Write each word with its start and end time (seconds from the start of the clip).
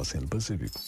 Oceano 0.00 0.28
Pacífico. 0.28 0.80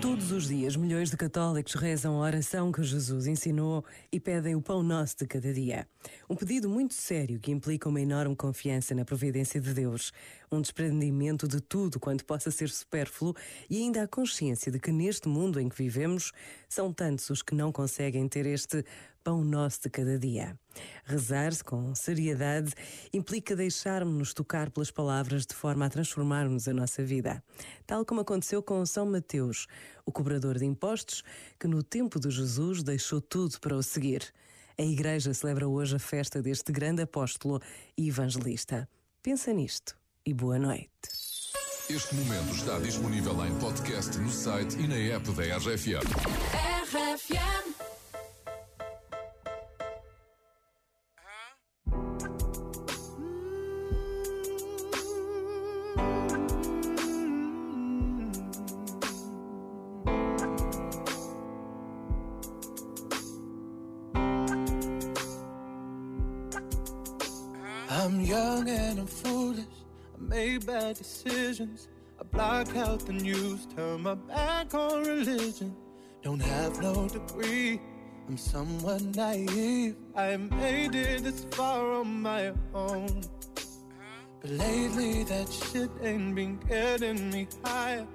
Todos 0.00 0.32
os 0.32 0.48
dias, 0.48 0.74
milhões 0.74 1.10
de 1.10 1.16
católicos 1.16 1.74
rezam 1.74 2.16
a 2.16 2.26
oração 2.26 2.72
que 2.72 2.82
Jesus 2.82 3.26
ensinou 3.26 3.84
e 4.10 4.18
pedem 4.18 4.56
o 4.56 4.62
pão 4.62 4.82
nosso 4.82 5.18
de 5.18 5.26
cada 5.26 5.52
dia. 5.52 5.86
Um 6.28 6.34
pedido 6.34 6.68
muito 6.68 6.94
sério 6.94 7.38
que 7.38 7.52
implica 7.52 7.88
uma 7.88 8.00
enorme 8.00 8.34
confiança 8.34 8.94
na 8.94 9.04
providência 9.04 9.60
de 9.60 9.72
Deus, 9.72 10.12
um 10.50 10.60
desprendimento 10.60 11.46
de 11.46 11.60
tudo 11.60 12.00
quanto 12.00 12.24
possa 12.24 12.50
ser 12.50 12.68
supérfluo 12.68 13.34
e 13.68 13.78
ainda 13.78 14.02
a 14.02 14.08
consciência 14.08 14.72
de 14.72 14.80
que 14.80 14.90
neste 14.90 15.28
mundo 15.28 15.60
em 15.60 15.68
que 15.68 15.76
vivemos 15.76 16.32
são 16.68 16.92
tantos 16.92 17.30
os 17.30 17.42
que 17.42 17.54
não 17.54 17.70
conseguem 17.70 18.26
ter 18.26 18.46
este 18.46 18.84
pão 19.22 19.44
nosso 19.44 19.82
de 19.82 19.90
cada 19.90 20.18
dia. 20.18 20.58
Rezar-se 21.04 21.62
com 21.62 21.94
seriedade 21.94 22.72
implica 23.12 23.56
deixarmos-nos 23.56 24.34
tocar 24.34 24.70
pelas 24.70 24.90
palavras 24.90 25.46
de 25.46 25.54
forma 25.54 25.86
a 25.86 25.90
transformarmos 25.90 26.68
a 26.68 26.74
nossa 26.74 27.04
vida. 27.04 27.42
Tal 27.86 28.04
como 28.04 28.20
aconteceu 28.20 28.62
com 28.62 28.84
São 28.86 29.06
Mateus, 29.06 29.66
o 30.04 30.12
cobrador 30.12 30.58
de 30.58 30.64
impostos, 30.64 31.22
que 31.58 31.66
no 31.66 31.82
tempo 31.82 32.18
de 32.18 32.30
Jesus 32.30 32.82
deixou 32.82 33.20
tudo 33.20 33.58
para 33.60 33.76
o 33.76 33.82
seguir. 33.82 34.32
A 34.78 34.82
Igreja 34.82 35.34
celebra 35.34 35.68
hoje 35.68 35.96
a 35.96 35.98
festa 35.98 36.40
deste 36.40 36.72
grande 36.72 37.02
apóstolo 37.02 37.60
e 37.96 38.08
evangelista. 38.08 38.88
Pensa 39.22 39.52
nisto 39.52 39.96
e 40.24 40.32
boa 40.32 40.58
noite. 40.58 40.88
Este 41.90 42.14
momento 42.14 42.54
está 42.54 42.78
disponível 42.78 43.44
em 43.44 43.58
podcast 43.58 44.16
no 44.18 44.30
site 44.30 44.78
e 44.78 44.86
na 44.86 44.94
app 44.94 45.28
da 45.32 45.56
RFM. 45.56 46.06
RFM. 46.84 47.39
I'm 67.92 68.20
young 68.20 68.68
and 68.68 69.00
I'm 69.00 69.06
foolish. 69.08 69.64
I 70.14 70.22
made 70.22 70.64
bad 70.64 70.94
decisions. 70.94 71.88
I 72.20 72.22
block 72.22 72.76
out 72.76 73.04
the 73.04 73.12
news, 73.12 73.66
turn 73.74 74.02
my 74.02 74.14
back 74.14 74.72
on 74.74 75.02
religion. 75.02 75.74
Don't 76.22 76.38
have 76.38 76.80
no 76.80 77.08
degree. 77.08 77.80
I'm 78.28 78.36
somewhat 78.36 79.02
naive. 79.16 79.96
I 80.14 80.36
made 80.36 80.94
it 80.94 81.24
this 81.24 81.44
far 81.50 81.94
on 81.94 82.22
my 82.22 82.52
own. 82.74 83.24
But 84.40 84.50
lately 84.50 85.24
that 85.24 85.50
shit 85.50 85.90
ain't 86.00 86.36
been 86.36 86.60
getting 86.68 87.28
me 87.30 87.48
higher. 87.64 88.06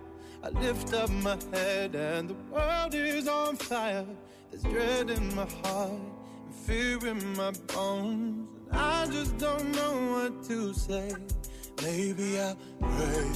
I 0.41 0.49
lift 0.51 0.93
up 0.93 1.09
my 1.09 1.37
head 1.51 1.95
and 1.95 2.29
the 2.29 2.35
world 2.49 2.95
is 2.95 3.27
on 3.27 3.57
fire. 3.57 4.05
There's 4.51 4.63
dread 4.63 5.09
in 5.09 5.35
my 5.35 5.47
heart 5.65 5.99
fear 6.65 7.05
in 7.07 7.35
my 7.35 7.51
bones. 7.73 8.47
I 8.71 9.07
just 9.11 9.37
don't 9.37 9.71
know 9.73 9.95
what 10.13 10.43
to 10.47 10.73
say. 10.73 11.13
Maybe 11.83 12.39
I'll 12.39 12.57
pray, 12.79 13.31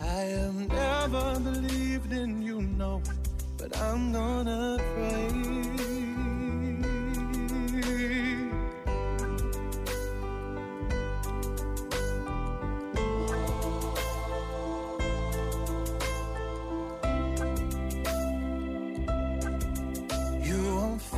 I 0.00 0.04
have 0.04 0.68
never 0.68 1.40
believed 1.40 2.12
in 2.12 2.42
you, 2.42 2.62
no, 2.62 3.02
but 3.58 3.76
I'm 3.78 4.12
gonna 4.12 4.78
pray. 4.94 5.93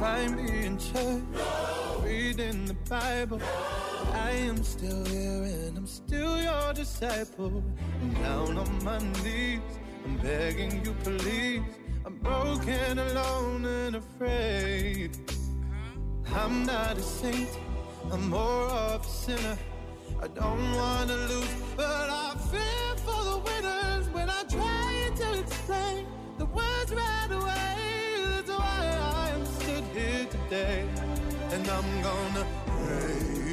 Find 0.00 0.36
me 0.36 0.66
in 0.66 0.78
church, 0.78 1.22
no. 1.32 2.02
reading 2.04 2.66
the 2.66 2.74
Bible. 2.88 3.38
No. 3.38 3.46
I 4.12 4.30
am 4.30 4.62
still 4.62 5.04
here 5.06 5.42
and 5.44 5.76
I'm 5.78 5.86
still 5.86 6.40
your 6.40 6.72
disciple. 6.74 7.62
I'm 8.02 8.14
down 8.14 8.58
on 8.58 8.84
my 8.84 8.98
knees, 9.22 9.60
I'm 10.04 10.16
begging 10.18 10.84
you, 10.84 10.94
please. 11.02 11.62
I'm 12.04 12.18
broken, 12.18 12.98
alone, 12.98 13.64
and 13.64 13.96
afraid. 13.96 15.18
I'm 16.34 16.64
not 16.66 16.98
a 16.98 17.02
saint, 17.02 17.58
I'm 18.12 18.28
more 18.28 18.68
of 18.68 19.04
a 19.04 19.08
sinner. 19.08 19.58
I 20.22 20.28
don't 20.28 20.74
wanna 20.74 21.16
lose, 21.30 21.54
but 21.76 22.08
I 22.10 22.34
fear 22.50 22.85
day, 30.48 30.84
and 31.52 31.68
I'm 31.68 32.02
gonna 32.02 32.46
pray. 32.66 33.45